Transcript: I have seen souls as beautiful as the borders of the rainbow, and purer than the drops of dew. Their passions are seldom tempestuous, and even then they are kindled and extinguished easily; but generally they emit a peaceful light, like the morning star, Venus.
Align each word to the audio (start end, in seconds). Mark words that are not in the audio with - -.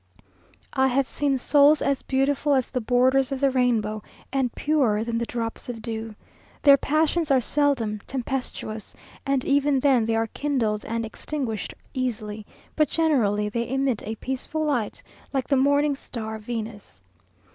I 0.73 0.87
have 0.87 1.07
seen 1.07 1.37
souls 1.37 1.79
as 1.79 2.01
beautiful 2.01 2.55
as 2.55 2.71
the 2.71 2.81
borders 2.81 3.31
of 3.31 3.39
the 3.39 3.51
rainbow, 3.51 4.01
and 4.33 4.51
purer 4.55 5.03
than 5.03 5.19
the 5.19 5.27
drops 5.27 5.69
of 5.69 5.79
dew. 5.83 6.15
Their 6.63 6.75
passions 6.75 7.29
are 7.29 7.39
seldom 7.39 8.01
tempestuous, 8.07 8.95
and 9.27 9.45
even 9.45 9.81
then 9.81 10.07
they 10.07 10.15
are 10.15 10.25
kindled 10.25 10.85
and 10.85 11.05
extinguished 11.05 11.75
easily; 11.93 12.47
but 12.75 12.89
generally 12.89 13.47
they 13.47 13.69
emit 13.69 14.01
a 14.01 14.15
peaceful 14.15 14.63
light, 14.65 15.03
like 15.33 15.47
the 15.47 15.55
morning 15.55 15.93
star, 15.93 16.39
Venus. 16.39 16.99